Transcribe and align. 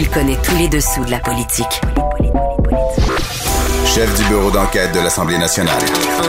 Il 0.00 0.08
connaît 0.10 0.38
tous 0.44 0.54
les 0.54 0.68
dessous 0.68 1.04
de 1.04 1.10
la 1.10 1.18
politique. 1.18 1.80
Chef 3.84 4.16
du 4.16 4.28
bureau 4.28 4.48
d'enquête 4.48 4.94
de 4.94 5.00
l'Assemblée 5.00 5.38
nationale. 5.38 5.82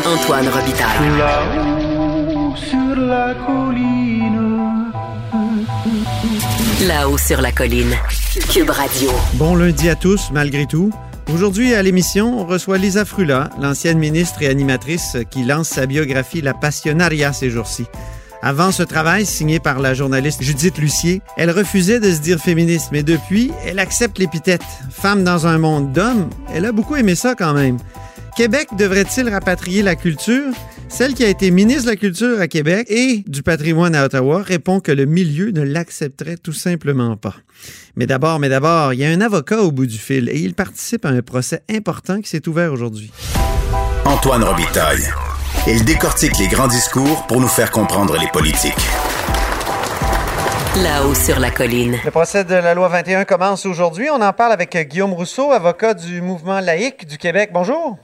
Antoine 0.08 0.48
Robitaille. 0.48 1.18
Là-haut 1.20 2.56
sur 2.56 2.96
la 2.96 3.36
colline. 3.46 4.92
Là-haut 6.88 7.18
sur 7.20 7.42
la 7.42 7.52
colline. 7.52 7.96
Cube 8.52 8.72
Radio. 8.72 9.12
Bon 9.34 9.56
lundi 9.56 9.88
à 9.88 9.94
tous, 9.94 10.32
malgré 10.32 10.66
tout. 10.66 10.90
Aujourd'hui, 11.32 11.76
à 11.76 11.84
l'émission, 11.84 12.40
on 12.40 12.48
reçoit 12.48 12.80
Lisa 12.80 13.06
Frula, 13.06 13.52
l'ancienne 13.62 14.00
ministre 14.00 14.42
et 14.42 14.48
animatrice 14.48 15.16
qui 15.30 15.44
lance 15.44 15.70
sa 15.70 15.86
biographie 15.86 16.42
La 16.42 16.56
Passionaria 16.56 17.34
ces 17.34 17.52
jours-ci. 17.52 17.86
Avant 18.42 18.72
ce 18.72 18.84
travail, 18.84 19.26
signé 19.26 19.60
par 19.60 19.80
la 19.80 19.94
journaliste 19.94 20.42
Judith 20.42 20.78
Lucier, 20.78 21.22
elle 21.36 21.52
refusait 21.52 22.00
de 22.00 22.10
se 22.12 22.20
dire 22.20 22.40
féministe, 22.40 22.90
mais 22.92 23.04
depuis, 23.04 23.52
elle 23.66 23.80
accepte 23.80 24.18
l'épithète. 24.18 24.64
Femme 24.90 25.26
dans 25.26 25.46
un 25.46 25.58
monde 25.58 25.92
d'hommes, 25.92 26.30
elle 26.54 26.66
a 26.66 26.72
beaucoup 26.72 26.96
aimé 26.96 27.16
ça 27.16 27.36
quand 27.36 27.54
même. 27.54 27.78
Québec 28.38 28.70
devrait-il 28.78 29.28
rapatrier 29.28 29.82
la 29.82 29.96
culture? 29.96 30.54
Celle 30.88 31.14
qui 31.14 31.26
a 31.26 31.28
été 31.28 31.52
ministre 31.52 31.84
de 31.84 31.90
la 31.90 31.96
Culture 31.98 32.40
à 32.40 32.48
Québec 32.48 32.88
et 32.90 33.24
du 33.28 33.44
patrimoine 33.44 33.94
à 33.94 34.06
Ottawa 34.06 34.42
répond 34.42 34.80
que 34.80 34.92
le 34.92 35.06
milieu 35.06 35.52
ne 35.52 35.62
l'accepterait 35.62 36.38
tout 36.38 36.54
simplement 36.54 37.16
pas. 37.16 37.36
Mais 37.96 38.08
d'abord, 38.08 38.40
mais 38.40 38.50
d'abord, 38.50 38.94
il 38.94 39.02
y 39.02 39.06
a 39.06 39.10
un 39.10 39.22
avocat 39.22 39.62
au 39.62 39.72
bout 39.72 39.86
du 39.86 39.98
fil 39.98 40.30
et 40.30 40.40
il 40.40 40.56
participe 40.56 41.06
à 41.06 41.10
un 41.10 41.22
procès 41.22 41.62
important 41.70 42.22
qui 42.22 42.30
s'est 42.30 42.48
ouvert 42.48 42.74
aujourd'hui. 42.74 43.12
Antoine 44.06 44.44
Robitaille. 44.44 45.10
Il 45.72 45.86
décortique 45.86 46.36
les 46.40 46.48
grands 46.48 46.68
discours 46.68 47.28
pour 47.28 47.40
nous 47.40 47.48
faire 47.48 47.70
comprendre 47.70 48.18
les 48.18 48.26
politiques. 48.30 48.74
Là-haut 50.82 51.14
sur 51.14 51.40
la 51.40 51.52
colline. 51.52 51.96
Le 52.04 52.10
procès 52.10 52.44
de 52.44 52.56
la 52.56 52.74
loi 52.74 52.88
21 52.88 53.24
commence 53.24 53.68
aujourd'hui. 53.68 54.10
On 54.10 54.20
en 54.20 54.34
parle 54.34 54.52
avec 54.52 54.76
Guillaume 54.76 55.14
Rousseau, 55.14 55.52
avocat 55.52 55.94
du 55.94 56.24
mouvement 56.24 56.60
laïque 56.60 57.06
du 57.06 57.20
Québec. 57.20 57.52
Bonjour. 57.54 58.00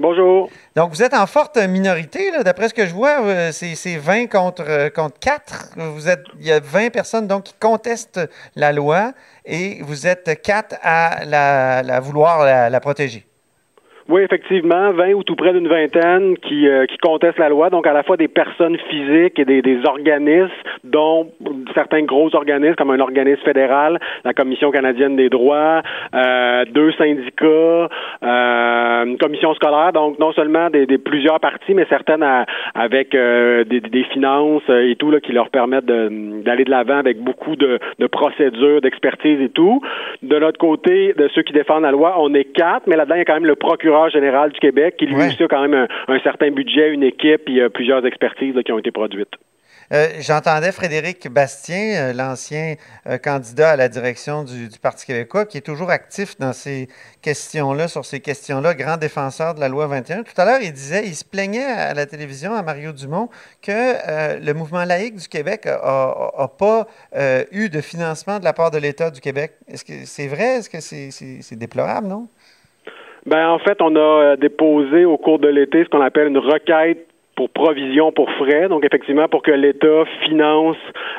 Bonjour. 0.00 0.50
Donc, 0.74 0.90
vous 0.90 1.04
êtes 1.04 1.14
en 1.14 1.28
forte 1.28 1.56
minorité, 1.56 2.32
là. 2.32 2.42
d'après 2.42 2.68
ce 2.68 2.74
que 2.74 2.84
je 2.84 2.92
vois, 2.92 3.22
euh, 3.22 3.52
c'est 3.52 3.76
c'est 3.76 3.96
20 3.96 4.26
contre, 4.26 4.64
euh, 4.66 4.90
contre 4.90 5.16
4. 5.20 5.68
Vous 5.76 6.08
êtes, 6.08 6.24
il 6.40 6.46
y 6.46 6.50
a 6.50 6.58
20 6.58 6.90
personnes 6.90 7.28
donc, 7.28 7.44
qui 7.44 7.54
contestent 7.60 8.28
la 8.56 8.72
loi 8.72 9.12
et 9.44 9.78
vous 9.82 10.08
êtes 10.08 10.42
4 10.42 10.78
à 10.82 11.24
la, 11.24 11.84
la 11.84 12.00
vouloir 12.00 12.44
la, 12.44 12.70
la 12.70 12.80
protéger. 12.80 13.24
Oui, 14.06 14.20
effectivement, 14.20 14.92
20 14.92 15.14
ou 15.14 15.22
tout 15.22 15.34
près 15.34 15.54
d'une 15.54 15.66
vingtaine 15.66 16.36
qui, 16.36 16.68
euh, 16.68 16.84
qui 16.84 16.98
contestent 16.98 17.38
la 17.38 17.48
loi, 17.48 17.70
donc 17.70 17.86
à 17.86 17.94
la 17.94 18.02
fois 18.02 18.18
des 18.18 18.28
personnes 18.28 18.76
physiques 18.90 19.38
et 19.38 19.46
des, 19.46 19.62
des 19.62 19.78
organismes, 19.86 20.50
dont 20.84 21.30
certains 21.74 22.02
gros 22.02 22.28
organismes 22.36 22.74
comme 22.74 22.90
un 22.90 23.00
organisme 23.00 23.40
fédéral, 23.42 23.98
la 24.24 24.34
Commission 24.34 24.70
canadienne 24.70 25.16
des 25.16 25.30
droits, 25.30 25.80
euh, 26.14 26.66
deux 26.70 26.92
syndicats, 26.92 27.88
euh, 28.22 29.04
une 29.06 29.16
commission 29.16 29.54
scolaire, 29.54 29.92
donc 29.94 30.18
non 30.18 30.32
seulement 30.32 30.68
des, 30.68 30.84
des 30.84 30.98
plusieurs 30.98 31.40
parties, 31.40 31.72
mais 31.72 31.86
certaines 31.88 32.22
à- 32.22 32.44
avec 32.74 33.14
euh, 33.14 33.64
des, 33.64 33.80
des 33.80 34.04
finances 34.04 34.68
et 34.68 34.96
tout 34.96 35.10
là, 35.10 35.20
qui 35.20 35.32
leur 35.32 35.48
permettent 35.48 35.86
d'aller 35.86 36.64
de 36.64 36.70
l'avant 36.70 36.98
avec 36.98 37.20
beaucoup 37.22 37.56
de, 37.56 37.78
de 37.98 38.06
procédures, 38.06 38.82
d'expertise 38.82 39.40
et 39.40 39.48
tout. 39.48 39.80
De 40.22 40.36
l'autre 40.36 40.58
côté, 40.58 41.14
de 41.14 41.26
ceux 41.34 41.40
qui 41.42 41.54
défendent 41.54 41.84
la 41.84 41.90
loi, 41.90 42.16
on 42.18 42.34
est 42.34 42.44
quatre, 42.44 42.86
mais 42.86 42.96
là-dedans, 42.96 43.14
il 43.14 43.18
y 43.18 43.22
a 43.22 43.24
quand 43.24 43.34
même 43.34 43.46
le 43.46 43.56
procureur 43.56 43.93
général 44.10 44.50
du 44.52 44.58
Québec 44.60 44.96
qui 44.98 45.06
lui 45.06 45.14
Ouais. 45.16 45.28
aussi 45.28 45.42
a 45.42 45.48
quand 45.48 45.62
même 45.66 45.74
un, 46.08 46.12
un 46.14 46.20
certain 46.20 46.50
budget, 46.50 46.90
une 46.92 47.02
équipe 47.02 47.48
et 47.48 47.60
euh, 47.60 47.68
plusieurs 47.68 48.04
expertises 48.06 48.54
là, 48.54 48.62
qui 48.62 48.72
ont 48.72 48.78
été 48.78 48.90
produites. 48.90 49.34
Euh, 49.92 50.06
J'entendais 50.20 50.72
Frédéric 50.72 51.28
Bastien, 51.28 51.76
euh, 51.76 52.12
l'ancien 52.14 52.74
euh, 53.06 53.18
candidat 53.18 53.72
à 53.72 53.76
la 53.76 53.88
direction 53.90 54.42
du, 54.42 54.68
du 54.68 54.78
Parti 54.78 55.04
québécois, 55.04 55.44
qui 55.44 55.58
est 55.58 55.66
toujours 55.66 55.90
actif 55.90 56.38
dans 56.38 56.54
ces 56.54 56.88
questions-là, 57.20 57.86
sur 57.88 58.06
ces 58.06 58.20
questions-là, 58.20 58.72
grand 58.72 58.96
défenseur 58.96 59.54
de 59.54 59.60
la 59.60 59.68
loi 59.68 59.86
21. 59.86 60.22
Tout 60.22 60.32
à 60.38 60.46
l'heure, 60.46 60.60
il 60.62 60.72
disait, 60.72 61.02
il 61.06 61.14
se 61.14 61.24
plaignait 61.24 61.64
à 61.66 61.92
la 61.92 62.06
télévision, 62.06 62.54
à 62.54 62.62
Mario 62.62 62.92
Dumont, 62.92 63.28
que 63.60 64.40
le 64.42 64.52
mouvement 64.54 64.84
laïque 64.84 65.16
du 65.16 65.28
Québec 65.28 65.66
n'a 65.66 66.48
pas 66.58 66.86
eu 67.52 67.68
de 67.68 67.80
financement 67.82 68.38
de 68.38 68.44
la 68.44 68.54
part 68.54 68.70
de 68.70 68.78
l'État 68.78 69.10
du 69.10 69.20
Québec. 69.20 69.52
Est-ce 69.68 69.84
que 69.84 69.92
c'est 70.06 70.28
vrai? 70.28 70.56
Est-ce 70.60 70.70
que 70.70 70.80
c'est 70.80 71.56
déplorable, 71.56 72.06
non? 72.08 72.28
Ben, 73.26 73.48
en 73.48 73.58
fait, 73.58 73.80
on 73.80 73.96
a 73.96 73.98
euh, 73.98 74.36
déposé 74.36 75.04
au 75.04 75.16
cours 75.16 75.38
de 75.38 75.48
l'été 75.48 75.84
ce 75.84 75.88
qu'on 75.88 76.02
appelle 76.02 76.28
une 76.28 76.38
requête 76.38 77.06
pour 77.36 77.50
provision 77.50 78.12
pour 78.12 78.30
frais, 78.32 78.68
donc 78.68 78.84
effectivement 78.84 79.28
pour 79.28 79.42
que 79.42 79.50
l'État 79.50 80.04
finance 80.24 80.76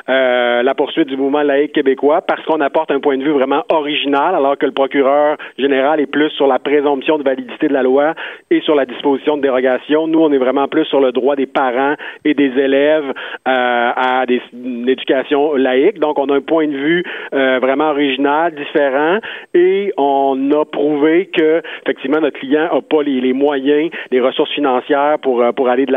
euh, 0.08 0.62
la 0.62 0.74
poursuite 0.74 1.08
du 1.08 1.16
mouvement 1.16 1.42
laïque 1.42 1.72
québécois, 1.72 2.22
parce 2.22 2.42
qu'on 2.44 2.60
apporte 2.60 2.90
un 2.90 3.00
point 3.00 3.18
de 3.18 3.24
vue 3.24 3.32
vraiment 3.32 3.64
original, 3.70 4.34
alors 4.34 4.56
que 4.56 4.66
le 4.66 4.72
procureur 4.72 5.36
général 5.58 6.00
est 6.00 6.06
plus 6.06 6.30
sur 6.30 6.46
la 6.46 6.58
présomption 6.58 7.18
de 7.18 7.24
validité 7.24 7.68
de 7.68 7.72
la 7.72 7.82
loi 7.82 8.14
et 8.50 8.60
sur 8.60 8.74
la 8.74 8.86
disposition 8.86 9.36
de 9.36 9.42
dérogation. 9.42 10.06
Nous, 10.06 10.20
on 10.20 10.32
est 10.32 10.38
vraiment 10.38 10.68
plus 10.68 10.84
sur 10.86 11.00
le 11.00 11.12
droit 11.12 11.36
des 11.36 11.46
parents 11.46 11.94
et 12.24 12.34
des 12.34 12.52
élèves 12.58 13.12
euh, 13.48 13.92
à 13.96 14.24
des, 14.26 14.40
une 14.52 14.88
éducation 14.88 15.54
laïque. 15.54 15.98
Donc, 15.98 16.18
on 16.18 16.26
a 16.26 16.36
un 16.36 16.40
point 16.40 16.66
de 16.66 16.76
vue 16.76 17.04
euh, 17.34 17.58
vraiment 17.60 17.90
original, 17.90 18.54
différent, 18.54 19.18
et 19.54 19.92
on 19.96 20.50
a 20.52 20.64
prouvé 20.64 21.26
que 21.26 21.62
effectivement 21.82 22.20
notre 22.20 22.38
client 22.38 22.68
n'a 22.72 22.80
pas 22.80 23.02
les, 23.02 23.20
les 23.20 23.32
moyens, 23.32 23.90
les 24.10 24.20
ressources 24.20 24.52
financières 24.52 25.18
pour 25.20 25.42
euh, 25.42 25.52
pour 25.52 25.68
aller 25.68 25.86
de 25.86 25.92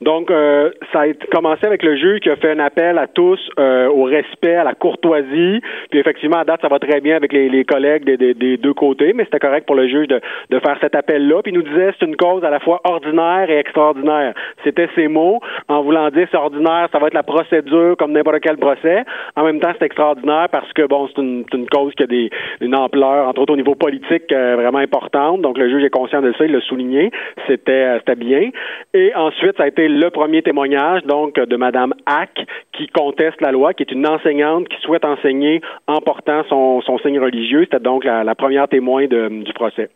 Donc, 0.00 0.30
euh, 0.30 0.70
ça 0.92 1.02
a 1.02 1.12
commencé 1.32 1.66
avec 1.66 1.82
le 1.82 1.96
juge 1.96 2.20
qui 2.20 2.30
a 2.30 2.36
fait 2.36 2.50
un 2.50 2.58
appel 2.58 2.98
à 2.98 3.06
tous 3.06 3.40
euh, 3.58 3.88
au 3.88 4.04
respect, 4.04 4.56
à 4.56 4.64
la 4.64 4.74
courtoisie. 4.74 5.60
Puis 5.90 5.98
effectivement, 5.98 6.38
à 6.38 6.44
date, 6.44 6.60
ça 6.60 6.68
va 6.68 6.78
très 6.78 7.00
bien 7.00 7.16
avec 7.16 7.32
les, 7.32 7.64
collègues 7.64 8.04
des, 8.04 8.56
deux 8.56 8.74
côtés, 8.74 9.12
mais 9.12 9.24
c'était 9.24 9.38
correct 9.38 9.66
pour 9.66 9.76
le 9.76 9.88
juge 9.88 10.08
de, 10.08 10.20
de 10.50 10.58
faire 10.60 10.76
cet 10.80 10.94
appel-là. 10.94 11.42
Puis 11.42 11.52
il 11.52 11.58
nous 11.58 11.62
disait 11.62 11.92
c'est 11.98 12.06
une 12.06 12.16
cause 12.16 12.44
à 12.44 12.50
la 12.50 12.60
fois 12.60 12.80
ordinaire 12.84 13.48
et 13.48 13.58
extraordinaire. 13.58 14.34
C'était 14.64 14.88
ses 14.94 15.08
mots 15.08 15.40
en 15.68 15.82
voulant 15.82 16.10
dire 16.10 16.28
c'est 16.30 16.36
ordinaire, 16.36 16.88
ça 16.92 16.98
va 16.98 17.08
être 17.08 17.14
la 17.14 17.22
procédure 17.22 17.96
comme 17.98 18.12
n'importe 18.12 18.40
quel 18.40 18.56
procès. 18.58 19.04
En 19.36 19.44
même 19.44 19.60
temps, 19.60 19.72
c'est 19.78 19.86
extraordinaire 19.86 20.48
parce 20.50 20.72
que 20.72 20.86
bon, 20.86 21.08
c'est 21.08 21.20
une, 21.20 21.44
une, 21.52 21.68
cause 21.68 21.92
qui 21.94 22.02
a 22.02 22.06
des, 22.06 22.30
une 22.60 22.74
ampleur, 22.74 23.28
entre 23.28 23.42
autres 23.42 23.52
au 23.52 23.56
niveau 23.56 23.74
politique, 23.74 24.30
euh, 24.32 24.56
vraiment 24.56 24.78
importante. 24.78 25.40
Donc 25.40 25.58
le 25.58 25.68
juge 25.68 25.84
est 25.84 25.90
conscient 25.90 26.22
de 26.22 26.32
ça, 26.38 26.44
il 26.44 26.52
l'a 26.52 26.60
souligné. 26.60 27.10
C'était 27.46 27.98
c'était 27.98 28.16
bien. 28.16 28.50
Et 28.94 29.14
ensuite, 29.14 29.56
ça 29.56 29.64
a 29.64 29.68
été 29.68 29.85
le 29.88 30.10
premier 30.10 30.42
témoignage 30.42 31.02
donc 31.04 31.34
de 31.34 31.56
Madame 31.56 31.94
Hack 32.06 32.46
qui 32.72 32.86
conteste 32.88 33.40
la 33.40 33.52
loi, 33.52 33.74
qui 33.74 33.82
est 33.82 33.92
une 33.92 34.06
enseignante 34.06 34.68
qui 34.68 34.80
souhaite 34.82 35.04
enseigner 35.04 35.60
en 35.86 36.00
portant 36.00 36.42
son, 36.48 36.98
signe 37.02 37.18
religieux. 37.18 37.64
C'était 37.64 37.80
donc 37.80 38.04
la, 38.04 38.34
première 38.34 38.68
témoin 38.68 39.06
du 39.06 39.52
procès. 39.54 39.90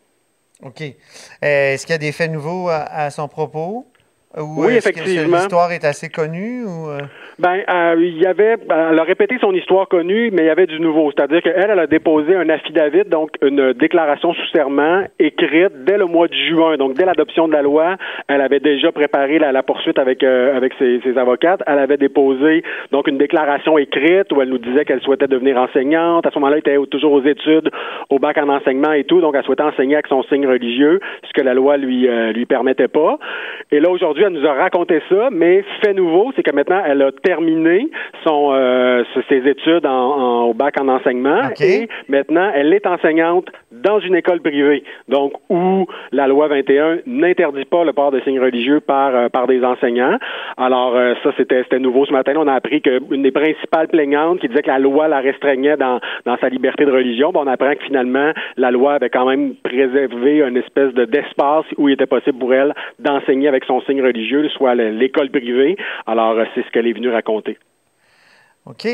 OK. 0.63 0.83
Euh, 0.83 1.73
est-ce 1.73 1.87
qu'il 1.87 1.95
y 1.95 1.97
a 1.97 1.99
des 1.99 2.13
faits 2.13 2.31
nouveaux 2.31 2.69
à 2.69 3.11
son 3.11 3.29
propos? 3.29 3.87
Oui, 4.37 4.75
effectivement. 4.77 5.39
L'histoire 5.39 5.73
est 5.73 5.85
assez 5.85 6.09
connue 6.09 6.65
ou 6.65 6.89
euh? 6.89 7.01
Ben, 7.41 7.63
euh, 7.69 7.97
il 7.99 8.19
y 8.19 8.27
avait, 8.27 8.59
ben, 8.59 8.91
elle 8.93 8.99
a 8.99 9.03
répété 9.03 9.39
son 9.41 9.53
histoire 9.53 9.89
connue, 9.89 10.31
mais 10.31 10.43
il 10.43 10.47
y 10.47 10.51
avait 10.51 10.67
du 10.67 10.79
nouveau. 10.79 11.11
C'est-à-dire 11.11 11.43
qu'elle, 11.43 11.71
elle 11.71 11.79
a 11.79 11.89
déposé 11.89 12.37
un 12.37 12.49
affidavit, 12.49 13.03
donc 13.05 13.31
une 13.43 13.73
déclaration 13.73 14.33
sous 14.35 14.47
serment 14.53 15.05
écrite 15.19 15.85
dès 15.85 15.97
le 15.97 16.05
mois 16.05 16.29
de 16.29 16.35
juin, 16.35 16.77
donc 16.77 16.95
dès 16.95 17.07
l'adoption 17.07 17.49
de 17.49 17.55
la 17.55 17.63
loi. 17.63 17.97
Elle 18.29 18.41
avait 18.41 18.61
déjà 18.61 18.93
préparé 18.93 19.41
la, 19.41 19.63
poursuite 19.65 19.99
avec 19.99 20.23
euh, 20.23 20.57
avec 20.57 20.75
ses, 20.79 21.01
ses, 21.03 21.19
avocates. 21.19 21.63
Elle 21.67 21.79
avait 21.79 21.97
déposé 21.97 22.63
donc 22.93 23.09
une 23.09 23.19
déclaration 23.19 23.79
écrite 23.79 24.31
où 24.33 24.41
elle 24.41 24.51
nous 24.51 24.59
disait 24.59 24.85
qu'elle 24.85 25.01
souhaitait 25.01 25.27
devenir 25.27 25.57
enseignante. 25.57 26.27
À 26.27 26.31
ce 26.31 26.39
moment-là, 26.39 26.59
elle 26.65 26.75
était 26.75 26.87
toujours 26.89 27.13
aux 27.13 27.25
études, 27.25 27.71
au 28.11 28.21
bac 28.21 28.39
en 28.39 28.49
enseignement 28.49 28.93
et 28.93 29.05
tout, 29.05 29.21
donc 29.21 29.35
elle 29.35 29.45
souhaitait 29.45 29.65
enseigner 29.65 29.95
avec 29.95 30.07
son 30.07 30.23
signe 30.25 30.47
religieux, 30.47 31.01
ce 31.25 31.33
que 31.33 31.45
la 31.45 31.55
loi 31.55 31.79
lui 31.79 32.07
lui 32.33 32.47
permettait 32.47 32.89
pas. 32.89 33.19
Et 33.73 33.81
là 33.81 33.91
aujourd'hui 33.91 34.20
elle 34.23 34.33
nous 34.33 34.47
a 34.47 34.55
raconté 34.55 35.01
ça, 35.09 35.29
mais 35.31 35.65
fait 35.83 35.95
nouveau, 35.95 36.33
c'est 36.37 36.43
que 36.43 36.55
maintenant, 36.55 36.83
elle 36.85 37.03
a 37.03 37.13
terminé 37.13 37.89
son 38.25 38.51
euh, 38.53 39.03
ses 39.29 39.49
études 39.49 39.87
en, 39.87 40.45
au 40.45 40.55
bac 40.55 40.81
en 40.81 40.89
enseignement 40.89 41.51
et 41.61 41.89
maintenant, 42.09 42.51
elle 42.55 42.73
est 42.75 42.87
enseignante 42.87 43.47
dans 43.73 44.01
une 44.01 44.15
école 44.15 44.41
privée, 44.41 44.85
donc 45.09 45.33
où 45.49 45.87
la 46.13 46.27
loi 46.27 46.49
21 46.49 46.99
n'interdit 47.07 47.65
pas 47.65 47.85
le 47.85 47.93
port 47.93 48.11
de 48.11 48.21
signes 48.21 48.41
religieux 48.41 48.81
par 48.81 49.15
euh, 49.15 49.29
par 49.29 49.47
des 49.47 49.65
enseignants. 49.65 50.19
Alors 50.57 50.97
euh, 50.97 51.15
ça, 51.23 51.31
c'était 51.37 51.63
c'était 51.63 51.79
nouveau 51.79 52.05
ce 52.07 52.13
matin. 52.13 52.35
On 52.37 52.49
a 52.49 52.55
appris 52.55 52.83
qu'une 52.83 53.23
des 53.23 53.31
principales 53.31 53.89
plaignantes 53.89 54.41
qui 54.41 54.49
disait 54.49 54.63
que 54.63 54.69
la 54.71 54.79
loi 54.79 55.09
la 55.09 55.21
restreignait 55.21 55.77
dans 55.77 56.01
dans 56.27 56.37
sa 56.39 56.49
liberté 56.49 56.85
de 56.85 56.93
religion, 56.93 57.31
bon, 57.33 57.45
on 57.45 57.47
apprend 57.47 57.75
que 57.75 57.85
finalement, 57.85 58.33
la 58.57 58.71
loi 58.71 58.95
avait 58.95 59.11
quand 59.11 59.27
même 59.27 59.55
préservé 59.63 60.43
une 60.43 60.57
espèce 60.57 60.93
de 60.95 61.05
d'espace 61.05 61.65
où 61.79 61.89
il 61.89 61.95
était 61.95 62.07
possible 62.07 62.39
pour 62.39 62.53
elle 62.53 62.75
d'enseigner 62.99 63.49
avec 63.49 63.65
son 63.65 63.81
signe 63.83 64.03
religieux 64.03 64.10
religieux, 64.11 64.49
soit 64.51 64.75
l'école 64.75 65.31
privée. 65.31 65.77
Alors, 66.07 66.33
euh, 66.33 66.45
c'est 66.55 66.65
ce 66.65 66.71
qu'elle 66.71 66.87
est 66.87 66.93
venue 66.93 67.11
raconter. 67.11 67.59
OK. 68.67 68.87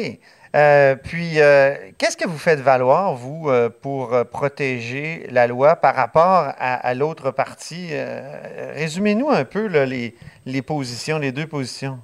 Euh, 0.54 0.94
puis, 1.02 1.40
euh, 1.40 1.74
qu'est-ce 1.98 2.16
que 2.16 2.26
vous 2.26 2.38
faites 2.38 2.60
valoir, 2.60 3.14
vous, 3.14 3.50
pour 3.82 4.14
protéger 4.32 5.26
la 5.30 5.46
loi 5.46 5.76
par 5.76 5.94
rapport 5.94 6.52
à, 6.58 6.94
l'autre 6.94 7.30
partie? 7.30 7.90
Résumez-nous 8.74 9.28
un 9.28 9.44
peu 9.44 9.66
les, 9.66 10.14
les 10.46 10.62
positions, 10.62 11.18
les 11.18 11.32
deux 11.32 11.46
positions. 11.46 11.98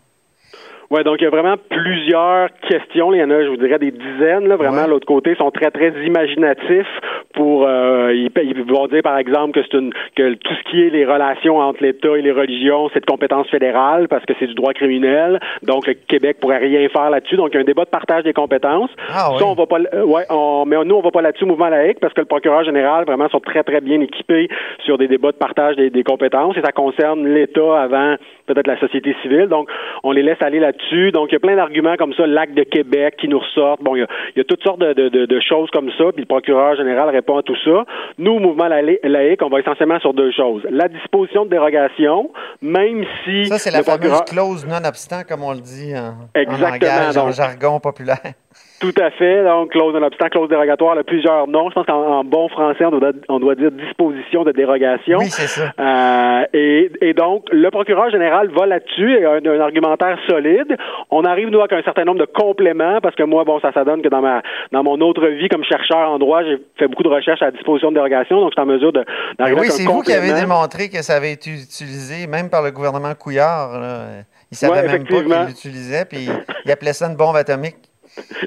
Oui, 0.93 1.03
donc 1.05 1.17
il 1.21 1.25
y 1.25 1.27
a 1.27 1.31
vraiment 1.31 1.57
plusieurs 1.71 2.51
questions. 2.69 3.15
Il 3.15 3.21
y 3.21 3.25
en 3.25 3.31
a, 3.31 3.43
je 3.43 3.49
vous 3.49 3.57
dirais, 3.57 3.79
des 3.79 3.93
dizaines. 3.93 4.47
Là, 4.47 4.57
vraiment, 4.57 4.87
l'autre 4.87 5.07
côté, 5.07 5.35
sont 5.37 5.51
très, 5.51 5.71
très 5.71 5.89
imaginatifs 6.05 7.01
pour 7.33 7.67
euh, 7.67 8.13
ils, 8.15 8.63
vont 8.65 8.87
dire 8.87 9.03
par 9.03 9.19
exemple 9.19 9.53
que 9.53 9.67
c'est 9.71 9.79
une 9.79 9.93
que 10.17 10.35
tout 10.35 10.55
ce 10.55 10.71
qui 10.71 10.83
est 10.83 10.91
les 10.91 11.05
relations 11.05 11.59
entre 11.59 11.83
l'État 11.83 12.17
et 12.17 12.23
les 12.23 12.33
religions, 12.33 12.91
c'est 12.93 13.01
de 13.01 13.07
compétence 13.07 13.49
fédérale 13.49 14.09
parce 14.09 14.25
que 14.25 14.33
c'est 14.39 14.47
du 14.47 14.55
droit 14.55 14.73
criminel. 14.73 15.41
Donc 15.63 15.87
le 15.87 15.95
Québec 15.95 16.39
pourrait 16.41 16.59
rien 16.59 16.89
faire 16.89 17.11
là-dessus. 17.11 17.37
Donc 17.37 17.51
il 17.53 17.55
y 17.55 17.59
a 17.59 17.61
un 17.61 17.65
débat 17.65 17.85
de 17.85 17.91
partage 17.91 18.25
des 18.25 18.33
compétences. 18.33 18.91
Ah, 19.09 19.31
Ça, 19.39 19.47
on 19.47 19.55
va 19.55 19.67
pas 19.67 19.79
euh, 19.95 20.05
ouais, 20.05 20.25
on, 20.31 20.65
mais 20.67 20.77
nous 20.85 20.95
on 20.95 21.03
va 21.03 21.11
pas 21.11 21.23
là-dessus 21.23 21.45
mouvement 21.45 21.69
laïque 21.69 22.01
parce 22.01 22.15
que 22.15 22.21
le 22.21 22.27
procureur 22.27 22.65
général 22.65 23.05
vraiment 23.05 23.29
sont 23.29 23.41
très 23.41 23.63
très 23.63 23.81
bien 23.81 24.01
équipés 24.01 24.49
sur 24.85 24.99
des 24.99 25.09
débats 25.09 25.33
de 25.33 25.37
partage 25.37 25.77
des, 25.77 25.91
des 25.91 26.05
compétences 26.05 26.57
et 26.57 26.63
ça 26.63 26.73
concerne 26.73 27.27
l'État 27.27 27.81
avant 27.81 28.17
peut-être 28.47 28.67
la 28.67 28.79
société 28.79 29.15
civile. 29.23 29.47
Donc 29.47 29.69
on 30.05 30.13
les 30.13 30.23
laisse 30.23 30.41
aller 30.41 30.61
là-dessus 30.61 30.93
donc, 31.13 31.31
il 31.31 31.33
y 31.33 31.37
a 31.37 31.41
plein 31.41 31.57
d'arguments 31.57 31.97
comme 31.97 32.13
ça, 32.15 32.27
l'acte 32.27 32.55
de 32.55 32.63
Québec 32.63 33.17
qui 33.19 33.29
nous 33.29 33.39
ressortent. 33.39 33.83
Bon, 33.83 33.97
il 33.97 34.07
y 34.37 34.41
a, 34.41 34.45
toutes 34.45 34.63
sortes 34.63 34.81
de, 34.81 35.41
choses 35.41 35.71
comme 35.71 35.91
ça, 35.99 36.05
puis 36.13 36.23
le 36.23 36.27
procureur 36.27 36.77
général 36.77 37.09
répond 37.23 37.39
à 37.39 37.43
tout 37.43 37.57
ça. 37.65 37.85
Nous, 38.19 38.39
mouvement 38.39 38.69
laïque, 38.69 39.41
on 39.43 39.49
va 39.49 39.61
essentiellement 39.61 40.01
sur 40.01 40.13
deux 40.13 40.33
choses. 40.33 40.63
La 40.71 40.89
disposition 40.89 41.45
de 41.45 41.51
dérogation, 41.51 42.31
même 42.61 43.05
si... 43.25 43.47
Ça, 43.47 43.59
c'est 43.59 43.71
la 43.71 43.83
fameuse 43.83 44.23
clause 44.27 44.67
non-obstant, 44.67 45.23
comme 45.29 45.43
on 45.45 45.53
le 45.53 45.61
dit 45.61 45.95
en, 45.97 46.29
Exactement, 46.35 47.27
en 47.27 47.31
jargon 47.31 47.81
populaire. 47.81 48.19
Tout 48.81 48.95
à 49.01 49.11
fait. 49.13 49.45
Donc, 49.45 49.71
clause 49.71 49.95
non-obstant, 49.95 50.29
clause 50.29 50.49
dérogatoire, 50.49 50.97
plusieurs 51.07 51.47
noms. 51.47 51.71
Je 51.71 51.75
pense 51.75 51.87
qu'en 51.87 52.25
bon 52.25 52.49
français, 52.49 52.85
on 52.85 53.39
doit, 53.39 53.55
dire 53.55 53.71
disposition 53.71 54.43
de 54.43 54.51
dérogation. 54.51 55.19
Oui, 55.19 55.31
c'est 55.31 55.47
ça. 55.47 55.73
Euh, 55.79 56.45
et, 56.53 57.15
donc, 57.15 57.45
le 57.53 57.71
procureur 57.71 58.11
général 58.11 58.51
va 58.51 58.67
là-dessus 58.67 59.19
et 59.19 59.25
a 59.25 59.35
un, 59.35 59.61
argumentaire 59.61 60.19
solide. 60.29 60.77
On 61.11 61.25
arrive, 61.25 61.49
nous, 61.49 61.61
avec 61.61 61.73
un 61.73 61.83
certain 61.83 62.05
nombre 62.05 62.19
de 62.19 62.25
compléments, 62.25 63.01
parce 63.01 63.15
que 63.15 63.23
moi, 63.23 63.45
bon, 63.45 63.61
ça, 63.61 63.73
ça 63.73 63.85
donne 63.85 64.03
que 64.03 64.09
dans 64.09 64.21
ma 64.21 64.43
dans 64.73 64.83
mon 64.83 65.01
autre 65.01 65.29
vie 65.29 65.49
comme 65.49 65.65
chercheur 65.65 66.11
en 66.11 66.19
droit, 66.19 66.43
j'ai 66.43 66.59
fait 66.77 66.89
beaucoup 66.89 67.03
de 67.05 67.09
recherches 67.09 67.43
à 67.43 67.47
la 67.47 67.51
disposition 67.53 67.91
de 67.91 67.95
dérogation, 67.95 68.41
donc 68.41 68.51
je 68.51 68.61
suis 68.61 68.69
en 68.69 68.73
mesure 68.73 68.93
de 68.93 69.05
d'arriver 69.39 69.61
Oui, 69.61 69.71
c'est 69.71 69.85
vous 69.85 70.03
qui 70.03 70.13
avez 70.13 70.33
démontré 70.33 70.89
que 70.89 71.03
ça 71.03 71.15
avait 71.15 71.33
été 71.33 71.51
utilisé, 71.51 72.27
même 72.27 72.51
par 72.51 72.63
le 72.63 72.71
gouvernement 72.73 73.15
Couillard. 73.15 73.79
Là. 73.79 74.25
Il 74.51 74.57
savait 74.57 74.87
même 74.87 75.07
pas 75.07 75.23
qu'il 75.23 75.47
l'utilisait, 75.47 76.05
puis 76.05 76.29
il 76.65 76.71
appelait 76.71 76.93
ça 76.93 77.07
une 77.07 77.17
bombe 77.17 77.37
atomique. 77.37 77.77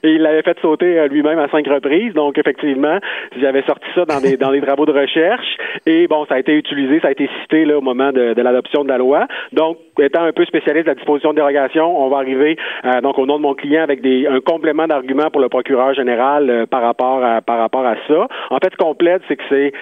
Et 0.04 0.14
il 0.14 0.22
l'avait 0.22 0.42
fait 0.42 0.58
sauter 0.60 1.00
euh, 1.00 1.08
lui-même 1.08 1.40
à 1.40 1.48
cinq 1.50 1.68
reprises. 1.68 2.14
Donc, 2.14 2.38
effectivement, 2.38 3.00
j'avais 3.40 3.64
sorti 3.64 3.86
ça 3.96 4.06
dans 4.06 4.20
des, 4.20 4.38
travaux 4.62 4.86
de 4.86 4.92
recherche. 4.92 5.58
Et 5.86 6.08
bon, 6.08 6.26
ça 6.26 6.36
a 6.36 6.40
été 6.40 6.54
utilisé, 6.54 7.00
ça 7.00 7.10
a 7.10 7.12
été 7.12 7.30
cité 7.42 7.66
là, 7.66 7.78
au 7.78 7.82
moment 7.82 8.12
de, 8.12 8.34
l'adoption 8.40 8.84
de 8.84 8.90
la 8.90 8.98
loi. 8.98 9.28
Donc, 9.54 9.78
étant 10.00 10.24
un 10.24 10.34
peu 10.34 10.46
spécialiste 10.46 10.86
de 10.86 10.92
la 10.92 10.96
disposition 10.96 11.32
de 11.32 11.36
dérogation, 11.36 12.00
on 12.00 12.10
va 12.10 12.18
arriver 12.18 12.58
euh, 12.86 13.02
donc 13.02 13.18
au 13.18 13.26
nom 13.26 13.38
de 13.38 13.42
mon 13.42 13.56
client 13.56 13.84
avec 13.84 14.06
un 14.06 14.40
complément 14.42 14.88
d'argument 14.88 15.30
pour 15.32 15.42
le 15.42 15.50
procureur 15.50 15.94
général 15.94 16.50
euh, 16.50 16.66
par 16.66 16.82
rapport 16.82 17.24
à 17.24 17.42
par 17.42 17.60
rapport 17.60 17.86
à 17.86 17.96
ça. 18.08 18.28
En 18.50 18.58
fait, 18.58 18.72
ce 18.80 18.94
plaide, 18.94 19.22
c'est 19.28 19.36
que 19.36 19.44
c'est 19.50 19.74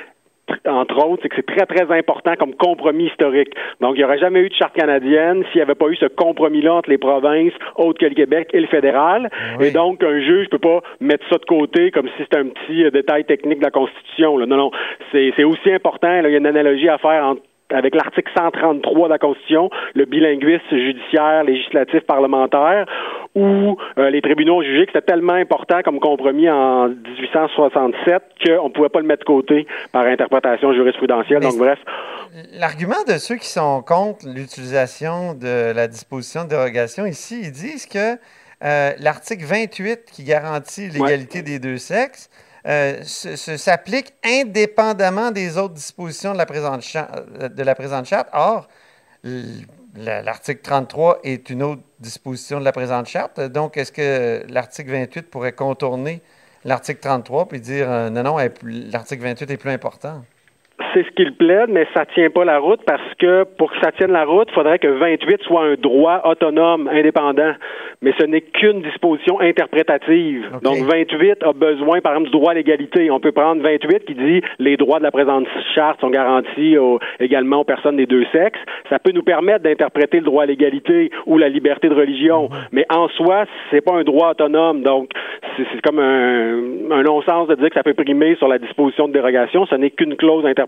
entre 0.67 1.05
autres, 1.05 1.23
c'est 1.23 1.29
que 1.29 1.35
c'est 1.35 1.45
très, 1.45 1.65
très 1.65 1.97
important 1.97 2.33
comme 2.37 2.53
compromis 2.55 3.05
historique. 3.05 3.53
Donc, 3.79 3.95
il 3.95 3.99
n'y 3.99 4.03
aurait 4.03 4.19
jamais 4.19 4.41
eu 4.41 4.49
de 4.49 4.53
charte 4.53 4.75
canadienne 4.75 5.43
s'il 5.45 5.57
n'y 5.57 5.61
avait 5.61 5.75
pas 5.75 5.87
eu 5.87 5.95
ce 5.95 6.05
compromis-là 6.05 6.75
entre 6.75 6.89
les 6.89 6.97
provinces, 6.97 7.53
autres 7.75 7.99
que 7.99 8.05
le 8.05 8.15
Québec 8.15 8.49
et 8.53 8.59
le 8.59 8.67
fédéral. 8.67 9.29
Et 9.61 9.71
donc, 9.71 10.03
un 10.03 10.19
juge 10.19 10.45
ne 10.45 10.57
peut 10.57 10.59
pas 10.59 10.81
mettre 10.99 11.25
ça 11.29 11.37
de 11.37 11.45
côté 11.45 11.91
comme 11.91 12.07
si 12.09 12.23
c'était 12.23 12.39
un 12.39 12.47
petit 12.47 12.83
euh, 12.83 12.91
détail 12.91 13.25
technique 13.25 13.59
de 13.59 13.65
la 13.65 13.71
Constitution. 13.71 14.37
Là. 14.37 14.45
Non, 14.45 14.57
non, 14.57 14.71
c'est 15.11 15.43
aussi 15.43 15.71
important. 15.71 16.21
Là, 16.21 16.29
il 16.29 16.31
y 16.31 16.35
a 16.35 16.39
une 16.39 16.47
analogie 16.47 16.89
à 16.89 16.97
faire 16.97 17.23
entre 17.23 17.41
avec 17.73 17.95
l'article 17.95 18.31
133 18.35 19.07
de 19.07 19.13
la 19.13 19.19
Constitution, 19.19 19.69
le 19.95 20.05
bilinguisme 20.05 20.61
judiciaire, 20.71 21.43
législatif, 21.43 22.01
parlementaire, 22.01 22.85
où 23.35 23.77
euh, 23.97 24.09
les 24.09 24.21
tribunaux 24.21 24.57
ont 24.57 24.61
jugé 24.61 24.85
que 24.85 24.91
c'était 24.93 25.13
tellement 25.13 25.33
important 25.33 25.81
comme 25.83 25.99
compromis 25.99 26.49
en 26.49 26.89
1867 26.89 28.23
qu'on 28.45 28.67
ne 28.67 28.73
pouvait 28.73 28.89
pas 28.89 28.99
le 28.99 29.07
mettre 29.07 29.21
de 29.21 29.25
côté 29.25 29.67
par 29.91 30.05
interprétation 30.05 30.73
jurisprudentielle. 30.73 31.41
Donc, 31.41 31.57
bref. 31.57 31.79
L'argument 32.59 33.03
de 33.07 33.13
ceux 33.13 33.35
qui 33.35 33.47
sont 33.47 33.81
contre 33.81 34.27
l'utilisation 34.27 35.33
de 35.33 35.73
la 35.73 35.87
disposition 35.87 36.43
de 36.43 36.49
dérogation 36.49 37.05
ici, 37.05 37.41
ils 37.43 37.51
disent 37.51 37.85
que 37.85 38.17
euh, 38.63 38.91
l'article 38.99 39.43
28 39.43 40.05
qui 40.11 40.23
garantit 40.23 40.89
l'égalité 40.89 41.41
des 41.41 41.59
deux 41.59 41.77
sexes 41.77 42.29
euh, 42.65 43.03
s'applique 43.03 44.13
indépendamment 44.23 45.31
des 45.31 45.57
autres 45.57 45.73
dispositions 45.73 46.33
de 46.33 46.37
la 46.37 46.45
présente, 46.45 46.83
euh, 46.95 48.03
charte. 48.05 48.29
Or, 48.31 48.67
l'article 49.95 50.61
33 50.61 51.19
est 51.23 51.49
une 51.49 51.63
autre 51.63 51.81
disposition 51.99 52.59
de 52.59 52.65
la 52.65 52.71
présente 52.71 53.07
charte. 53.07 53.39
Donc, 53.39 53.77
est-ce 53.77 53.91
que 53.91 54.45
l'article 54.49 54.91
28 54.91 55.29
pourrait 55.29 55.53
contourner 55.53 56.21
l'article 56.63 57.01
33 57.01 57.47
puis 57.49 57.59
dire 57.59 57.91
euh, 57.91 58.09
non, 58.09 58.23
non, 58.23 58.37
l'article 58.63 59.23
28 59.23 59.51
est 59.51 59.57
plus 59.57 59.71
important? 59.71 60.23
C'est 60.93 61.05
ce 61.05 61.11
qu'il 61.11 61.33
plaide, 61.35 61.69
mais 61.69 61.87
ça 61.93 62.05
tient 62.13 62.29
pas 62.29 62.45
la 62.45 62.57
route 62.59 62.81
parce 62.85 63.01
que 63.19 63.43
pour 63.57 63.71
que 63.71 63.77
ça 63.81 63.91
tienne 63.91 64.11
la 64.11 64.25
route, 64.25 64.47
il 64.51 64.53
faudrait 64.53 64.79
que 64.79 64.87
28 64.87 65.41
soit 65.43 65.63
un 65.65 65.73
droit 65.75 66.21
autonome, 66.25 66.87
indépendant. 66.91 67.53
Mais 68.01 68.13
ce 68.19 68.25
n'est 68.25 68.41
qu'une 68.41 68.81
disposition 68.81 69.39
interprétative. 69.39 70.49
Donc 70.63 70.77
28 70.85 71.43
a 71.43 71.53
besoin, 71.53 72.01
par 72.01 72.13
exemple, 72.13 72.31
du 72.31 72.37
droit 72.37 72.51
à 72.51 72.55
l'égalité. 72.55 73.09
On 73.11 73.19
peut 73.19 73.31
prendre 73.31 73.61
28 73.61 74.05
qui 74.05 74.15
dit 74.15 74.41
les 74.59 74.75
droits 74.77 74.97
de 74.99 75.03
la 75.03 75.11
présente 75.11 75.47
charte 75.73 75.99
sont 76.01 76.09
garantis 76.09 76.77
au- 76.77 76.99
également 77.19 77.61
aux 77.61 77.63
personnes 77.63 77.97
des 77.97 78.05
deux 78.05 78.25
sexes. 78.31 78.59
Ça 78.89 78.99
peut 78.99 79.11
nous 79.11 79.23
permettre 79.23 79.63
d'interpréter 79.63 80.17
le 80.19 80.25
droit 80.25 80.43
à 80.43 80.45
l'égalité 80.47 81.11
ou 81.27 81.37
la 81.37 81.49
liberté 81.49 81.87
de 81.87 81.93
religion. 81.95 82.49
Mais 82.71 82.85
en 82.89 83.07
soi, 83.09 83.45
c'est 83.71 83.81
pas 83.81 83.93
un 83.93 84.03
droit 84.03 84.31
autonome. 84.31 84.81
Donc 84.81 85.09
c'est 85.55 85.63
c'est 85.71 85.81
comme 85.81 85.99
un, 85.99 86.91
un 86.91 87.03
non-sens 87.03 87.47
de 87.47 87.55
dire 87.55 87.69
que 87.69 87.75
ça 87.75 87.83
peut 87.83 87.93
primer 87.93 88.35
sur 88.35 88.47
la 88.47 88.57
disposition 88.59 89.07
de 89.07 89.13
dérogation. 89.13 89.65
Ce 89.67 89.75
n'est 89.75 89.91
qu'une 89.91 90.15
clause 90.15 90.45
interprétative. 90.45 90.62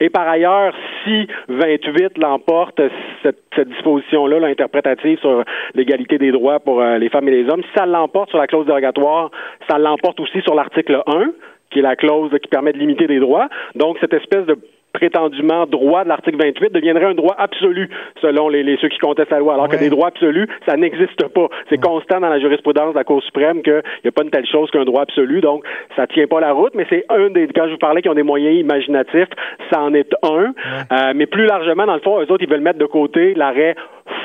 Et 0.00 0.10
par 0.10 0.28
ailleurs, 0.28 0.74
si 1.04 1.26
28 1.48 2.18
l'emporte, 2.18 2.80
cette, 3.22 3.68
disposition-là, 3.68 4.38
là, 4.38 4.48
interprétative 4.48 5.18
sur 5.20 5.44
l'égalité 5.74 6.18
des 6.18 6.30
droits 6.30 6.60
pour 6.60 6.80
euh, 6.80 6.98
les 6.98 7.08
femmes 7.08 7.28
et 7.28 7.42
les 7.42 7.50
hommes, 7.50 7.62
si 7.62 7.70
ça 7.74 7.86
l'emporte 7.86 8.30
sur 8.30 8.38
la 8.38 8.46
clause 8.46 8.66
dérogatoire, 8.66 9.30
ça 9.68 9.78
l'emporte 9.78 10.20
aussi 10.20 10.40
sur 10.42 10.54
l'article 10.54 11.02
1, 11.06 11.30
qui 11.70 11.78
est 11.80 11.82
la 11.82 11.96
clause 11.96 12.30
qui 12.42 12.48
permet 12.48 12.72
de 12.72 12.78
limiter 12.78 13.06
des 13.06 13.18
droits. 13.18 13.48
Donc, 13.74 13.96
cette 14.00 14.12
espèce 14.14 14.46
de 14.46 14.58
prétendument 14.96 15.66
droit 15.66 16.04
de 16.04 16.08
l'article 16.08 16.38
28 16.38 16.72
deviendrait 16.72 17.04
un 17.06 17.14
droit 17.14 17.34
absolu 17.38 17.88
selon 18.22 18.48
les, 18.48 18.62
les- 18.62 18.76
ceux 18.78 18.88
qui 18.88 18.98
contestent 18.98 19.30
la 19.30 19.38
loi, 19.38 19.54
alors 19.54 19.68
que 19.68 19.76
des 19.76 19.90
droits 19.90 20.08
absolus, 20.08 20.48
ça 20.66 20.76
n'existe 20.76 21.26
pas. 21.28 21.48
C'est 21.68 21.80
constant 21.80 22.20
dans 22.20 22.28
la 22.28 22.38
jurisprudence 22.40 22.92
de 22.94 22.98
la 22.98 23.04
Cour 23.04 23.22
suprême 23.22 23.62
qu'il 23.62 23.82
n'y 24.04 24.08
a 24.08 24.12
pas 24.12 24.22
une 24.22 24.30
telle 24.30 24.46
chose 24.46 24.70
qu'un 24.70 24.84
droit 24.84 25.02
absolu, 25.02 25.40
donc 25.40 25.64
ça 25.96 26.06
tient 26.06 26.26
pas 26.26 26.40
la 26.40 26.52
route, 26.52 26.74
mais 26.74 26.86
c'est 26.88 27.04
un 27.08 27.28
des, 27.30 27.46
quand 27.48 27.66
je 27.66 27.72
vous 27.72 27.78
parlais 27.78 28.00
qu'ils 28.02 28.10
ont 28.10 28.14
des 28.14 28.22
moyens 28.22 28.56
imaginatifs, 28.58 29.28
ça 29.70 29.80
en 29.82 29.92
est 29.94 30.12
un, 30.22 30.52
Euh, 30.92 31.12
mais 31.14 31.26
plus 31.26 31.46
largement, 31.46 31.84
dans 31.86 31.94
le 31.94 32.00
fond, 32.00 32.20
eux 32.20 32.30
autres, 32.30 32.42
ils 32.42 32.48
veulent 32.50 32.60
mettre 32.60 32.78
de 32.78 32.86
côté 32.86 33.34
l'arrêt 33.34 33.74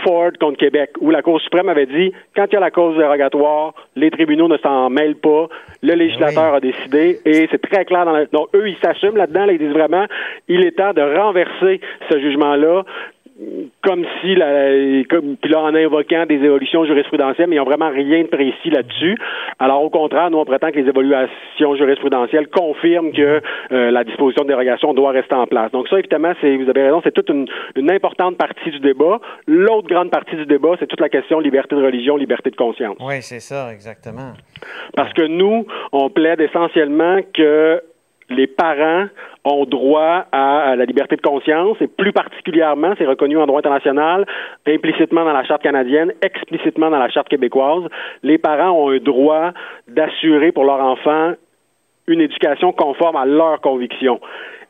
Ford 0.03 0.31
contre 0.39 0.57
Québec, 0.57 0.91
où 0.99 1.09
la 1.09 1.21
Cour 1.21 1.39
suprême 1.41 1.69
avait 1.69 1.85
dit, 1.85 2.11
quand 2.35 2.45
il 2.49 2.53
y 2.53 2.57
a 2.57 2.59
la 2.59 2.71
cause 2.71 2.97
dérogatoire, 2.97 3.73
les 3.95 4.11
tribunaux 4.11 4.47
ne 4.47 4.57
s'en 4.57 4.89
mêlent 4.89 5.15
pas, 5.15 5.47
le 5.83 5.93
législateur 5.93 6.51
Oui. 6.51 6.57
a 6.57 6.59
décidé, 6.59 7.19
et 7.25 7.47
c'est 7.51 7.61
très 7.61 7.85
clair 7.85 8.05
dans 8.05 8.11
la... 8.11 8.25
Donc, 8.25 8.49
eux, 8.55 8.69
ils 8.69 8.77
s'assument 8.83 9.17
là-dedans, 9.17 9.45
là, 9.45 9.53
ils 9.53 9.59
disent 9.59 9.73
vraiment, 9.73 10.05
il 10.47 10.65
est 10.65 10.77
temps 10.77 10.93
de 10.93 11.01
renverser 11.01 11.81
ce 12.09 12.19
jugement-là, 12.19 12.83
comme 13.81 14.05
si, 14.21 14.35
la, 14.35 15.03
comme, 15.09 15.35
puis 15.37 15.51
là, 15.51 15.61
en 15.61 15.73
invoquant 15.73 16.25
des 16.25 16.35
évolutions 16.35 16.85
jurisprudentielles, 16.85 17.47
mais 17.47 17.55
ils 17.55 17.59
n'ont 17.59 17.65
vraiment 17.65 17.89
rien 17.89 18.21
de 18.21 18.27
précis 18.27 18.69
là-dessus. 18.69 19.17
Alors, 19.59 19.83
au 19.83 19.89
contraire, 19.89 20.29
nous, 20.29 20.37
on 20.37 20.45
prétend 20.45 20.71
que 20.71 20.79
les 20.79 20.87
évaluations 20.87 21.75
jurisprudentielles 21.75 22.47
confirment 22.49 23.11
que 23.11 23.41
euh, 23.71 23.91
la 23.91 24.03
disposition 24.03 24.43
de 24.43 24.49
dérogation 24.49 24.93
doit 24.93 25.11
rester 25.11 25.35
en 25.35 25.47
place. 25.47 25.71
Donc 25.71 25.87
ça, 25.87 25.97
évidemment, 25.99 26.33
c'est, 26.41 26.55
vous 26.55 26.69
avez 26.69 26.83
raison, 26.83 27.01
c'est 27.03 27.13
toute 27.13 27.29
une, 27.29 27.47
une 27.75 27.91
importante 27.91 28.37
partie 28.37 28.69
du 28.69 28.79
débat. 28.79 29.19
L'autre 29.47 29.87
grande 29.87 30.11
partie 30.11 30.35
du 30.35 30.45
débat, 30.45 30.75
c'est 30.79 30.87
toute 30.87 31.01
la 31.01 31.09
question 31.09 31.39
liberté 31.39 31.75
de 31.75 31.83
religion, 31.83 32.17
liberté 32.17 32.51
de 32.51 32.55
conscience. 32.55 32.97
Oui, 32.99 33.21
c'est 33.21 33.39
ça, 33.39 33.71
exactement. 33.73 34.33
Parce 34.95 35.13
que 35.13 35.23
nous, 35.23 35.65
on 35.91 36.09
plaide 36.09 36.41
essentiellement 36.41 37.19
que 37.33 37.81
les 38.31 38.47
parents 38.47 39.05
ont 39.43 39.65
droit 39.65 40.25
à, 40.31 40.75
la 40.75 40.85
liberté 40.85 41.15
de 41.15 41.21
conscience 41.21 41.77
et 41.81 41.87
plus 41.87 42.11
particulièrement, 42.11 42.93
c'est 42.97 43.05
reconnu 43.05 43.37
en 43.37 43.45
droit 43.45 43.59
international, 43.59 44.25
implicitement 44.67 45.25
dans 45.25 45.33
la 45.33 45.43
charte 45.43 45.63
canadienne, 45.63 46.13
explicitement 46.21 46.89
dans 46.89 46.99
la 46.99 47.09
charte 47.09 47.29
québécoise, 47.29 47.83
les 48.23 48.37
parents 48.37 48.71
ont 48.71 48.91
un 48.91 48.99
droit 48.99 49.51
d'assurer 49.87 50.51
pour 50.51 50.63
leur 50.63 50.79
enfant 50.79 51.33
une 52.07 52.21
éducation 52.21 52.71
conforme 52.71 53.15
à 53.15 53.25
leurs 53.25 53.61
convictions. 53.61 54.19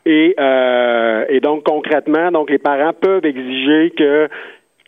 Et, 0.06 0.36
euh, 0.40 1.40
donc 1.42 1.64
concrètement, 1.64 2.30
les 2.48 2.58
parents 2.58 2.94
peuvent 2.94 3.26
exiger 3.26 3.92
que 3.92 4.30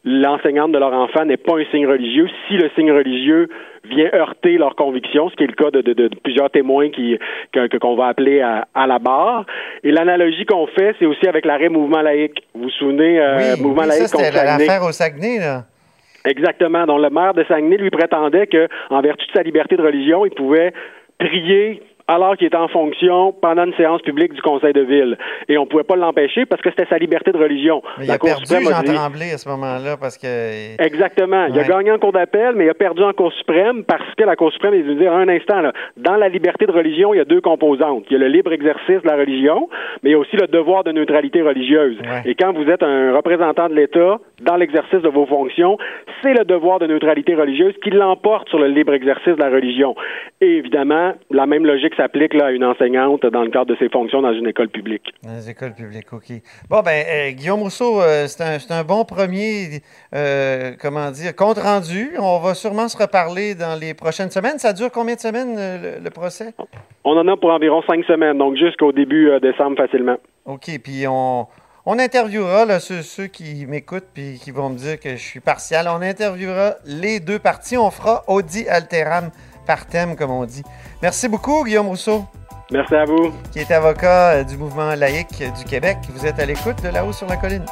l'enseignante 0.06 0.72
de 0.74 0.78
leur 0.80 0.94
enfant 0.94 1.24
n'est 1.26 1.38
pas 1.38 1.54
un 1.58 1.66
signe 1.72 1.88
religieux 1.88 2.28
si 2.48 2.56
le 2.58 2.70
signe 2.76 2.92
religieux 2.92 3.48
vient 3.86 4.10
heurter 4.14 4.58
leurs 4.58 4.76
convictions, 4.76 5.30
ce 5.30 5.36
qui 5.36 5.44
est 5.44 5.48
le 5.48 5.54
cas 5.54 5.72
de, 5.72 5.82
de- 5.82 5.94
de 5.94 6.10
plusieurs 6.24 6.50
témoins 6.50 6.90
qui 6.90 7.18
que- 7.52 7.68
que- 7.68 7.78
qu'on 7.78 7.96
va 7.96 8.08
appeler 8.08 8.42
à, 8.42 8.68
à 8.74 8.88
la 8.88 9.00
barre. 9.00 9.46
Et 9.84 9.92
l'analogie 9.92 10.46
qu'on 10.46 10.68
fait, 10.68 10.96
c'est 11.00 11.06
aussi 11.06 11.28
avec 11.28 11.46
l'arrêt 11.46 11.70
mouvement 11.70 12.02
laïque. 12.02 12.44
Vous 12.54 12.64
vous 12.64 12.70
souvenez, 12.70 13.20
euh, 13.20 13.38
oui, 13.56 13.62
mouvement 13.62 13.82
oui, 13.84 13.88
laïque 13.90 14.08
ça, 14.08 14.18
contre 14.18 14.36
l'affaire 14.36 14.84
au 14.84 14.92
Saguenay, 14.92 15.40
là. 15.40 15.64
Exactement. 16.26 16.86
Donc, 16.86 17.02
le 17.02 17.10
maire 17.10 17.34
de 17.34 17.44
Saguenay 17.46 17.76
lui 17.78 17.90
prétendait 17.90 18.48
que, 18.48 18.68
en 18.90 19.02
vertu 19.02 19.26
de 19.28 19.32
sa 19.34 19.44
liberté 19.44 19.76
de 19.76 19.82
religion, 19.84 20.26
il 20.26 20.32
pouvait 20.32 20.72
prier 21.20 21.82
alors 22.08 22.36
qu'il 22.38 22.48
était 22.48 22.58
en 22.58 22.68
fonction 22.68 23.34
pendant 23.42 23.66
une 23.66 23.74
séance 23.76 24.02
publique 24.02 24.34
du 24.34 24.42
conseil 24.42 24.74
de 24.74 24.82
ville. 24.82 25.18
Et 25.48 25.58
on 25.58 25.66
pouvait 25.66 25.84
pas 25.84 25.96
l'empêcher 25.96 26.46
parce 26.46 26.62
que 26.62 26.70
c'était 26.70 26.88
sa 26.90 26.98
liberté 26.98 27.32
de 27.32 27.38
religion. 27.38 27.82
Mais 27.98 28.06
il 28.06 28.12
a 28.12 28.18
Cour 28.18 28.30
perdu 28.30 28.46
Jean 28.66 28.82
dit- 28.82 28.94
Tremblay 28.94 29.32
à 29.34 29.38
ce 29.38 29.48
moment-là 29.50 29.98
parce 30.00 30.18
que. 30.18 30.82
Exactement. 30.84 31.46
Il 31.48 31.60
a 31.60 31.64
gagné 31.64 31.92
en 31.92 32.00
cour 32.00 32.12
d'appel, 32.12 32.56
mais 32.56 32.66
il 32.66 32.70
a 32.70 32.74
perdu 32.74 33.04
en 33.04 33.14
cour 33.14 33.32
suprême 33.34 33.84
parce 33.84 34.04
que 34.18 34.24
la 34.24 34.36
cour 34.36 34.52
suprême, 34.52 34.74
il 34.74 34.84
veut 34.84 34.96
dire 34.96 35.14
un 35.14 35.28
instant, 35.30 35.62
là, 35.62 35.74
dans 35.98 36.16
la 36.16 36.30
liberté 36.30 36.66
de 36.66 36.72
religion, 36.72 37.14
il 37.14 37.18
y 37.18 37.22
a 37.22 37.26
deux 37.26 37.42
composantes. 37.42 38.06
Il 38.10 38.14
y 38.14 38.16
a 38.16 38.20
le 38.20 38.28
libre 38.28 38.52
exercice 38.52 39.02
de 39.02 39.08
la 39.08 39.16
religion, 39.16 39.70
mais 40.02 40.10
il 40.10 40.14
y 40.14 40.16
a 40.16 40.20
aussi 40.20 40.36
le 40.36 40.48
devoir 40.48 40.84
de 40.84 40.92
neutralité 40.92 41.42
religieuse. 41.42 41.98
Ouais. 42.02 42.22
Et 42.32 42.36
quand 42.36 42.54
vous 42.54 42.70
êtes 42.70 42.84
un 42.84 43.16
représentant 43.16 43.70
de 43.70 43.76
l'État 43.76 44.20
dans 44.42 44.56
l'exercice 44.56 45.02
de 45.02 45.10
vos 45.10 45.26
fonctions, 45.26 45.78
c'est 46.22 46.34
le 46.34 46.46
devoir 46.46 46.80
de 46.80 46.88
neutralité 46.88 47.36
religieuse 47.36 47.74
qui 47.84 47.92
l'emporte 47.92 48.50
sur 48.50 48.60
le 48.60 48.68
libre 48.68 48.94
exercice 48.94 49.36
de 49.36 49.42
la 49.42 49.50
religion. 49.50 49.96
Et 50.42 50.58
évidemment, 50.58 51.14
la 51.32 51.46
même 51.46 51.66
logique 51.66 51.96
s'applique 52.04 52.34
là 52.34 52.48
à 52.48 52.52
une 52.52 52.66
enseignante 52.66 53.26
dans 53.26 53.44
le 53.44 53.50
cadre 53.50 53.68
de 53.68 53.76
ses 53.78 53.90
fonctions 53.90 54.22
dans 54.22 54.34
une 54.34 54.48
école 54.48 54.68
publique. 54.70 55.14
Dans 55.24 55.34
les 55.34 55.50
écoles 55.50 55.74
publiques, 55.74 56.12
OK. 56.12 56.32
Bon, 56.70 56.82
ben, 56.82 57.06
euh, 57.08 57.32
Guillaume 57.32 57.62
Rousseau, 57.62 58.02
euh, 58.02 58.28
c'est 58.28 58.44
un, 58.44 58.60
c'est 58.60 58.74
un 58.74 58.84
bon 58.84 59.06
premier, 59.06 59.82
euh, 60.14 60.74
comment 60.82 61.12
dire, 61.12 61.36
compte 61.36 61.60
rendu. 61.60 62.12
On 62.20 62.40
va 62.40 62.54
sûrement 62.56 62.90
se 62.90 62.98
reparler 62.98 63.56
dans 63.56 63.80
les 63.80 63.94
prochaines 63.94 64.32
semaines. 64.32 64.60
Ça 64.60 64.74
dure 64.74 64.92
combien 64.92 65.16
de 65.16 65.20
semaines, 65.22 65.56
le, 65.56 66.04
le 66.04 66.10
procès? 66.10 66.54
On 67.06 67.18
en 67.18 67.28
a 67.28 67.38
pour 67.38 67.52
environ 67.52 67.82
cinq 67.88 68.04
semaines, 68.06 68.38
donc 68.38 68.58
jusqu'au 68.58 68.92
début 68.92 69.30
décembre 69.42 69.78
facilement. 69.78 70.18
OK, 70.46 70.70
puis 70.84 71.06
on, 71.08 71.48
on 71.86 72.00
interviewera 72.00 72.66
là, 72.66 72.80
ceux, 72.80 73.02
ceux 73.02 73.28
qui 73.28 73.66
m'écoutent 73.66 74.08
puis 74.14 74.40
qui 74.44 74.52
vont 74.52 74.70
me 74.70 74.78
dire 74.78 75.00
que 75.00 75.12
je 75.12 75.24
suis 75.24 75.40
partial. 75.40 75.88
On 75.88 76.02
interviewera 76.02 76.76
les 76.86 77.20
deux 77.22 77.40
parties. 77.40 77.78
On 77.78 77.92
fera 77.92 78.24
Audi 78.28 78.68
Alteram 78.68 79.32
par 79.66 79.86
thème, 79.86 80.16
comme 80.16 80.32
on 80.32 80.46
dit. 80.46 80.64
Merci 81.02 81.28
beaucoup, 81.28 81.64
Guillaume 81.64 81.88
Rousseau, 81.88 82.26
Merci 82.72 82.96
à 82.96 83.06
vous. 83.06 83.32
qui 83.52 83.60
est 83.60 83.72
avocat 83.72 84.32
euh, 84.32 84.44
du 84.44 84.58
mouvement 84.58 84.96
laïque 84.96 85.44
du 85.58 85.64
Québec. 85.66 85.98
Vous 86.14 86.26
êtes 86.26 86.40
à 86.40 86.46
l'écoute 86.46 86.82
de 86.84 86.90
là-haut 86.90 87.14
sur 87.14 87.28
la 87.28 87.38
colline. 87.38 87.66